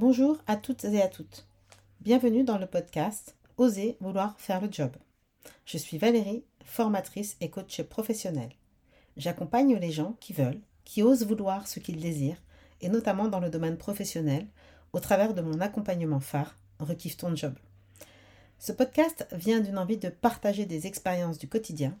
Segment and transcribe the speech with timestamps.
[0.00, 1.48] Bonjour à toutes et à toutes.
[2.02, 4.92] Bienvenue dans le podcast Oser vouloir faire le job.
[5.64, 8.52] Je suis Valérie, formatrice et coach professionnelle.
[9.16, 12.40] J'accompagne les gens qui veulent, qui osent vouloir ce qu'ils désirent,
[12.80, 14.46] et notamment dans le domaine professionnel,
[14.92, 17.58] au travers de mon accompagnement phare, Rekiffe ton job.
[18.60, 21.98] Ce podcast vient d'une envie de partager des expériences du quotidien.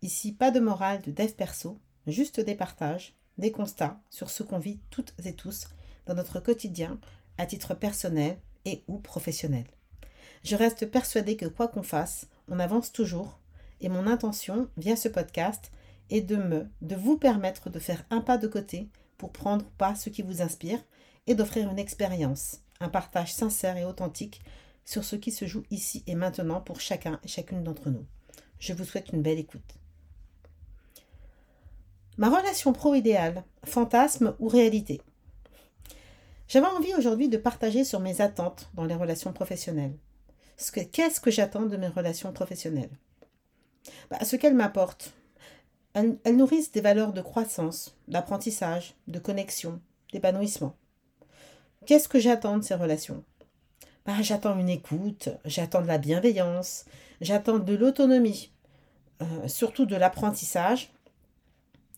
[0.00, 4.58] Ici, pas de morale de dev perso, juste des partages, des constats sur ce qu'on
[4.58, 5.66] vit toutes et tous
[6.06, 6.98] dans notre quotidien
[7.38, 9.66] à titre personnel et ou professionnel.
[10.42, 13.38] Je reste persuadée que quoi qu'on fasse, on avance toujours
[13.80, 15.70] et mon intention via ce podcast
[16.10, 19.94] est de me, de vous permettre de faire un pas de côté pour prendre pas
[19.94, 20.78] ce qui vous inspire
[21.26, 24.42] et d'offrir une expérience, un partage sincère et authentique
[24.84, 28.04] sur ce qui se joue ici et maintenant pour chacun et chacune d'entre nous.
[28.58, 29.74] Je vous souhaite une belle écoute.
[32.16, 35.00] Ma relation pro idéale, fantasme ou réalité?
[36.54, 39.98] J'avais envie aujourd'hui de partager sur mes attentes dans les relations professionnelles.
[40.92, 42.96] Qu'est-ce que j'attends de mes relations professionnelles?
[44.08, 45.14] Bah, Ce qu'elles m'apportent.
[45.94, 49.80] Elles, nourrissent des valeurs de croissance, d'apprentissage, de connexion,
[50.12, 50.76] d'épanouissement.
[51.86, 53.24] Qu'est-ce que j'attends de ces relations?
[54.06, 56.84] Bah, J'attends une écoute, j'attends de la bienveillance,
[57.20, 58.52] j'attends de l'autonomie,
[59.22, 60.92] euh, surtout de l'apprentissage,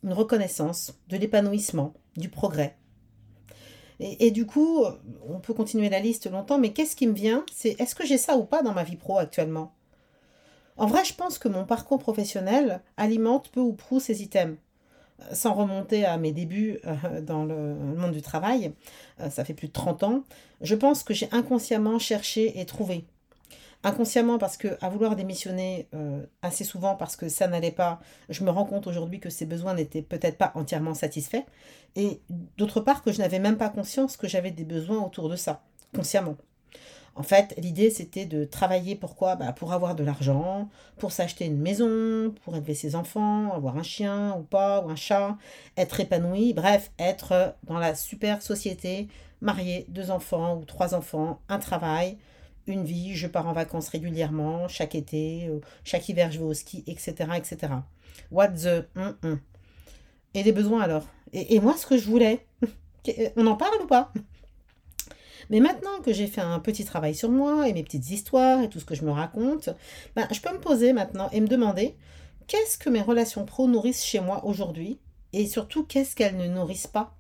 [0.02, 2.78] une reconnaissance, de l'épanouissement, du progrès.
[3.98, 4.84] Et, du coup,
[5.27, 7.44] on peut continuer la liste longtemps, mais qu'est-ce qui me vient?
[7.55, 9.72] C'est est-ce que j'ai ça ou pas dans ma vie pro actuellement?
[10.77, 14.58] En vrai, je pense que mon parcours professionnel alimente peu ou prou ces items.
[15.33, 18.72] Sans remonter à mes débuts euh, dans le monde du travail,
[19.20, 20.25] euh, ça fait plus de 30 ans,
[20.60, 23.06] je pense que j'ai inconsciemment cherché et trouvé
[23.86, 28.42] inconsciemment parce que à vouloir démissionner euh, assez souvent parce que ça n'allait pas, je
[28.42, 31.44] me rends compte aujourd'hui que ces besoins n'étaient peut-être pas entièrement satisfaits
[31.94, 32.20] et
[32.58, 35.62] d'autre part que je n'avais même pas conscience que j'avais des besoins autour de ça,
[35.94, 36.36] consciemment.
[37.14, 39.36] En fait, l'idée c'était de travailler pourquoi?
[39.36, 43.84] Bah, Pour avoir de l'argent, pour s'acheter une maison, pour élever ses enfants, avoir un
[43.84, 45.38] chien ou pas, ou un chat,
[45.76, 49.06] être épanoui, bref, être dans la super société,
[49.41, 52.19] marié, deux enfants ou trois enfants, un travail,
[52.66, 56.54] une vie, je pars en vacances régulièrement, chaque été, euh, chaque hiver je vais au
[56.54, 57.15] ski, etc.
[57.37, 57.72] etc.
[58.31, 58.88] What the...
[58.97, 59.41] Hum, hum.
[60.34, 61.06] Et les besoins alors?
[61.32, 62.47] Et, moi ce que je voulais
[63.37, 64.12] On en parle ou pas?
[65.49, 68.69] Mais maintenant que j'ai fait un petit travail sur moi et mes petites histoires et
[68.69, 69.71] tout ce que je me raconte,
[70.16, 71.94] ben, je peux me poser maintenant et me demander
[72.49, 74.99] qu'est-ce que mes relations pro nourrissent chez moi aujourd'hui
[75.32, 77.16] et surtout qu'est-ce qu'elles ne nourrissent pas?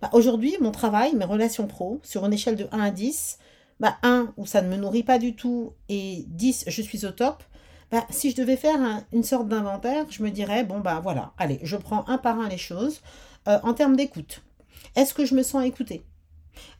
[0.00, 3.38] Ben, aujourd'hui, mon travail, mes relations pro, sur une échelle de 1 à 10,
[3.80, 7.10] bah, 1 où ça ne me nourrit pas du tout et 10 je suis au
[7.10, 7.42] top,
[7.90, 11.60] bah, si je devais faire une sorte d'inventaire, je me dirais, bon bah voilà, allez,
[11.62, 13.00] je prends un par un les choses.
[13.46, 14.42] Euh, en termes d'écoute,
[14.96, 16.04] est-ce que je me sens écoutée?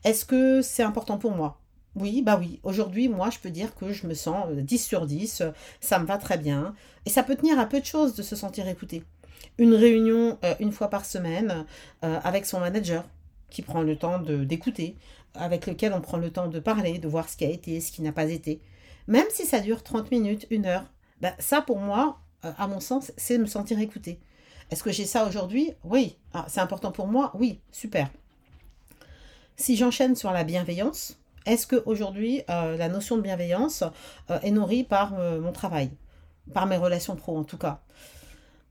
[0.03, 1.61] Est-ce que c'est important pour moi?
[1.95, 2.59] Oui, bah oui.
[2.63, 5.43] Aujourd'hui, moi, je peux dire que je me sens 10 euh, sur 10,
[5.79, 6.73] ça me va très bien.
[7.05, 9.03] Et ça peut tenir à peu de choses de se sentir écouté.
[9.57, 11.65] Une réunion euh, une fois par semaine
[12.01, 13.05] avec son manager
[13.49, 14.97] qui prend le temps d'écouter,
[15.35, 17.91] avec lequel on prend le temps de parler, de voir ce qui a été, ce
[17.91, 18.61] qui n'a pas été.
[19.07, 20.85] Même si ça dure 30 minutes, une heure,
[21.21, 24.19] ben, ça pour moi, euh, à mon sens, c'est me sentir écouté.
[24.71, 25.73] Est-ce que j'ai ça aujourd'hui?
[25.83, 26.17] Oui.
[26.33, 27.31] Ah, c'est important pour moi?
[27.35, 28.09] Oui, super.
[29.57, 33.83] Si j'enchaîne sur la bienveillance, est-ce qu'aujourd'hui, euh, la notion de bienveillance
[34.31, 35.91] euh, est nourrie par mon travail?
[36.53, 37.81] Par mes relations pro en tout cas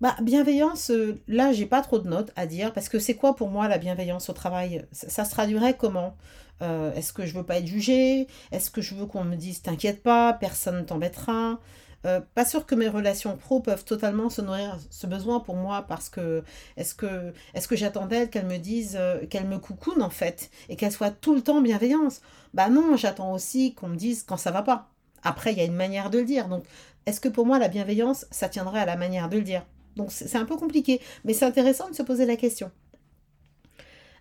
[0.05, 3.35] bah, bienveillance, euh, là, j'ai pas trop de notes à dire parce que c'est quoi
[3.35, 4.85] pour moi la bienveillance au travail?
[4.93, 6.15] Ça, se traduirait comment?
[6.61, 8.29] Euh, Est-ce que je veux pas être jugée?
[8.53, 11.59] Est-ce que je veux qu'on me dise t'inquiète pas, personne ne t'embêtera?
[12.05, 15.87] Euh, pas sûr que mes relations pro peuvent totalement se nourrir ce besoin pour moi
[15.89, 16.45] parce que
[16.77, 17.33] est-ce que
[17.67, 18.99] que j'attends d'elle qu'elle me dise
[19.31, 22.21] qu'elle me coucoune en fait et qu'elle soit tout le temps bienveillance?
[22.53, 24.91] Bah non j'attends aussi qu'on me dise quand ça va pas.
[25.23, 26.49] Après il y a une manière de le dire.
[26.49, 26.65] Donc
[27.07, 29.65] est-ce que pour moi la bienveillance ça tiendrait à la manière de le dire?
[29.97, 32.71] Donc c'est un peu compliqué, mais c'est intéressant de se poser la question.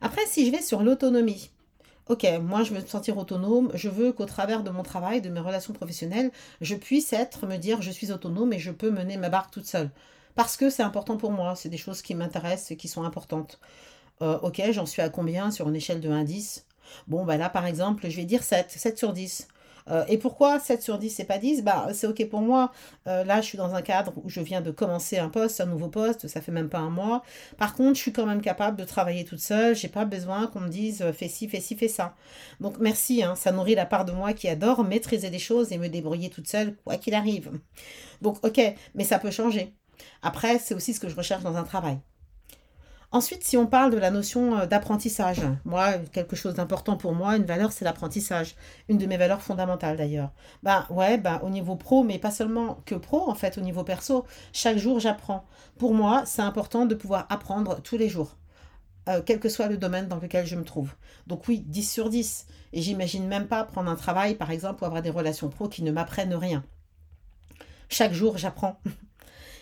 [0.02, 1.50] Après, si je vais sur l'autonomie,
[2.08, 5.30] ok, moi je veux me sentir autonome, je veux qu'au travers de mon travail, de
[5.30, 6.32] mes relations professionnelles,
[6.62, 9.66] je puisse être, me dire, je suis autonome et je peux mener ma barque toute
[9.66, 9.90] seule.
[10.36, 13.60] Parce que c'est important pour moi, c'est des choses qui m'intéressent et qui sont importantes.
[14.22, 16.66] Euh, ok, j'en suis à combien sur une échelle de 1 à 10
[17.08, 19.48] Bon, bah là par exemple, je vais dire 7, 7 sur 10.
[19.90, 22.72] Euh, et pourquoi 7 sur 10 c'est pas 10 bah, C'est ok pour moi.
[23.08, 25.66] Euh, là, je suis dans un cadre où je viens de commencer un poste, un
[25.66, 27.24] nouveau poste, ça fait même pas un mois.
[27.58, 29.76] Par contre, je suis quand même capable de travailler toute seule.
[29.76, 32.16] J'ai pas besoin qu'on me dise euh, fais ci, fais ci, fais ça.
[32.60, 35.78] Donc merci, hein, ça nourrit la part de moi qui adore maîtriser les choses et
[35.78, 37.52] me débrouiller toute seule, quoi qu'il arrive.
[38.22, 38.62] Donc ok,
[38.96, 39.74] mais ça peut changer.
[40.22, 42.00] Après, c'est aussi ce que je recherche dans un travail.
[43.14, 47.38] Ensuite, si on parle de la notion euh, d'apprentissage, moi, quelque chose d'important pour moi,
[47.38, 48.56] une valeur, c'est l'apprentissage.
[48.90, 50.32] Une de mes valeurs fondamentales d'ailleurs.
[50.64, 53.84] Ben ouais, ben, au niveau pro, mais pas seulement que pro, en fait, au niveau
[53.84, 54.26] perso.
[54.52, 55.46] Chaque jour, j'apprends.
[55.78, 58.36] Pour moi, c'est important de pouvoir apprendre tous les jours.
[59.08, 60.96] Euh, quel que soit le domaine dans lequel je me trouve.
[61.28, 62.48] Donc oui, 10 sur 10.
[62.74, 65.84] Et j'imagine même pas prendre un travail, par exemple, ou avoir des relations pro qui
[65.84, 66.64] ne m'apprennent rien.
[67.90, 68.80] Chaque jour, j'apprends.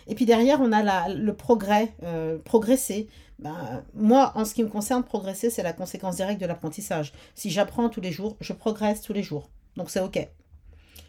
[0.06, 3.08] Et puis derrière, on a le progrès, euh, progresser.
[3.38, 7.12] Ben, moi, en ce qui me concerne, progresser, c'est la conséquence directe de l'apprentissage.
[7.34, 9.50] Si j'apprends tous les jours, je progresse tous les jours.
[9.76, 10.18] Donc c'est OK.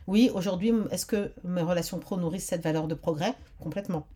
[0.07, 3.33] Oui, aujourd'hui, est-ce que mes relations pro nourrissent cette valeur de progrès?
[3.59, 4.07] Complètement.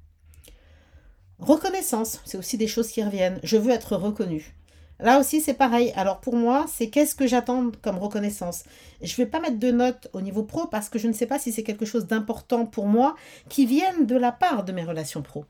[1.39, 3.39] Reconnaissance, c'est aussi des choses qui reviennent.
[3.44, 4.56] Je veux être reconnu.
[4.99, 5.91] Là aussi, c'est pareil.
[5.95, 8.63] Alors pour moi, c'est qu'est-ce que j'attends comme reconnaissance?
[9.01, 11.27] Je ne vais pas mettre de notes au niveau pro parce que je ne sais
[11.27, 13.15] pas si c'est quelque chose d'important pour moi
[13.49, 15.45] qui vienne de la part de mes relations pro.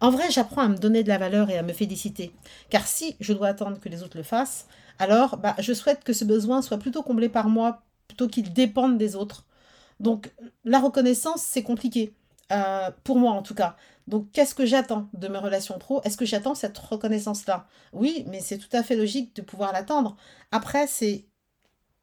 [0.00, 2.32] En vrai, j'apprends à me donner de la valeur et à me féliciter.
[2.70, 4.66] Car si je dois attendre que les autres le fassent,
[5.00, 8.96] alors bah, je souhaite que ce besoin soit plutôt comblé par moi plutôt qu'il dépende
[8.96, 9.44] des autres.
[10.00, 10.30] Donc
[10.64, 12.12] la reconnaissance, c'est compliqué.
[12.50, 13.76] Euh, pour moi en tout cas.
[14.06, 16.00] Donc, qu'est-ce que j'attends de mes relations pro?
[16.02, 17.66] Est-ce que j'attends cette reconnaissance-là?
[17.92, 20.16] Oui, mais c'est tout à fait logique de pouvoir l'attendre.
[20.50, 21.26] Après, c'est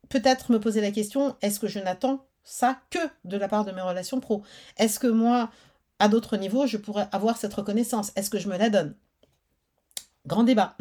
[0.09, 3.71] peut-être me poser la question, est-ce que je n'attends ça que de la part de
[3.71, 4.43] mes relations pro?
[4.77, 5.49] Est-ce que moi,
[5.97, 8.11] à d'autres niveaux, je pourrais avoir cette reconnaissance?
[8.15, 8.95] Est-ce que je me la donne?
[10.27, 10.77] Grand débat.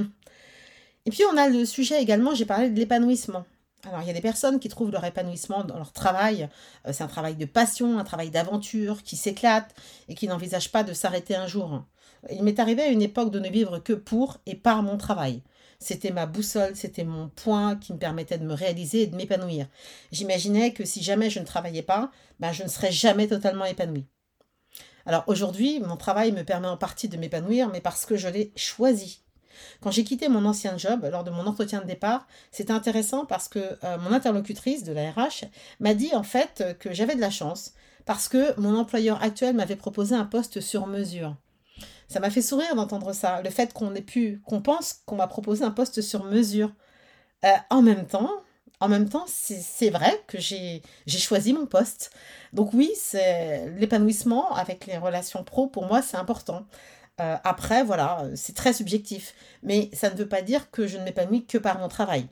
[1.06, 3.46] Et puis on a le sujet également, j'ai parlé de l'épanouissement.
[3.86, 6.48] Alors, il y a des personnes qui trouvent leur épanouissement dans leur travail.
[6.86, 9.74] Euh, c'est un travail de passion, un travail d'aventure, qui s'éclate
[10.08, 11.84] et qui n'envisage pas de s'arrêter un jour.
[12.30, 15.42] Il m'est arrivé à une époque de ne vivre que pour et par mon travail.
[15.78, 19.66] C'était ma boussole, c'était mon point qui me permettait de me réaliser et de m'épanouir.
[20.12, 22.10] J'imaginais que si jamais je ne travaillais pas,
[22.40, 24.06] ben je ne serais jamais totalement épanouie.
[25.04, 28.52] Alors aujourd'hui, mon travail me permet en partie de m'épanouir, mais parce que je l'ai
[28.56, 29.23] choisi.
[29.80, 33.48] Quand j'ai quitté mon ancien job, lors de mon entretien de départ, c'était intéressant parce
[33.48, 35.46] que euh, mon interlocutrice de la RH
[35.80, 37.72] m'a dit en fait que j'avais de la chance
[38.04, 41.36] parce que mon employeur actuel m'avait proposé un poste sur mesure.
[42.08, 45.26] Ça m'a fait sourire d'entendre ça, le fait qu'on ait pu, qu'on pense qu'on m'a
[45.26, 46.70] proposé un poste sur mesure.
[47.44, 48.30] Euh, en même temps,
[48.80, 52.10] en même temps, c'est vrai que j'ai choisi mon poste.
[52.52, 56.66] Donc oui, c'est l'épanouissement avec les relations pro, pour moi, c'est important.
[57.20, 59.34] Euh, après, voilà, c'est très subjectif.
[59.62, 62.28] Mais ça ne veut pas dire que je ne m'épanouis que par mon travail.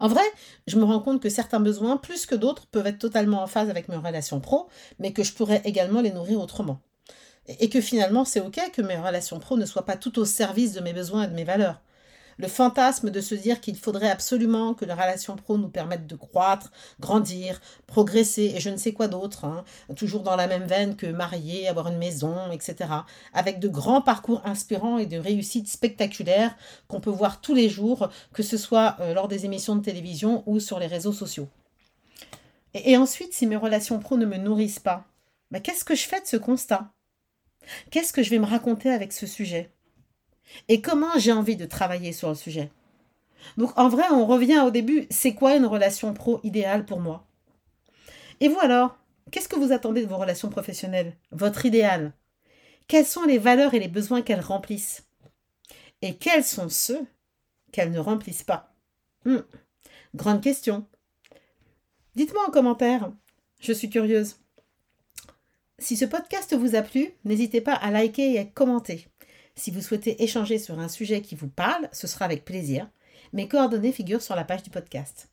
[0.00, 0.22] En vrai,
[0.66, 3.70] je me rends compte que certains besoins, plus que d'autres, peuvent être totalement en phase
[3.70, 4.68] avec mes relations pro,
[4.98, 6.80] mais que je pourrais également les nourrir autrement.
[7.48, 10.72] Et que finalement, c'est OK que mes relations pro ne soient pas tout au service
[10.72, 11.80] de mes besoins et de mes valeurs
[12.38, 16.16] le fantasme de se dire qu'il faudrait absolument que la relation pro nous permette de
[16.16, 16.70] croître,
[17.00, 19.64] grandir, progresser et je ne sais quoi d'autre, hein,
[19.96, 22.90] toujours dans la même veine que marier, avoir une maison, etc.
[23.34, 26.56] Avec de grands parcours inspirants et de réussites spectaculaires
[26.86, 30.44] qu'on peut voir tous les jours, que ce soit euh, lors des émissions de télévision
[30.46, 31.48] ou sur les réseaux sociaux.
[32.74, 35.06] Et, ensuite, si mes relations pro ne me nourrissent pas,
[35.50, 36.92] bah, qu'est-ce que je fais de ce constat?
[37.90, 39.70] Qu'est-ce que je vais me raconter avec ce sujet?
[40.68, 42.70] Et comment j'ai envie de travailler sur le sujet.
[43.56, 47.26] Donc en vrai, on revient au début, c'est quoi une relation pro idéale pour moi?
[48.40, 48.96] Et vous alors,
[49.30, 51.16] qu'est-ce que vous attendez de vos relations professionnelles?
[51.32, 52.12] Votre idéal?
[52.86, 55.06] Quelles sont les valeurs et les besoins qu'elles remplissent?
[56.02, 57.06] Et quels sont ceux
[57.72, 58.74] qu'elles ne remplissent pas?
[59.24, 59.40] Hmm.
[60.14, 60.86] Grande question.
[62.14, 63.12] Dites-moi en commentaire,
[63.60, 64.36] je suis curieuse.
[65.78, 69.06] Si ce podcast vous a plu, n'hésitez pas à liker et à commenter.
[69.58, 72.88] Si vous souhaitez échanger sur un sujet qui vous parle, ce sera avec plaisir.
[73.32, 75.28] Mes coordonnées figurent sur la page du podcast.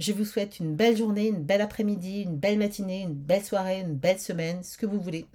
[0.00, 3.80] Je vous souhaite une belle journée, une belle après-midi, une belle matinée, une belle soirée,
[3.80, 5.26] une belle semaine, ce que vous voulez.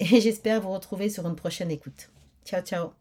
[0.00, 2.10] Et j'espère vous retrouver sur une prochaine écoute.
[2.46, 2.99] Ciao, ciao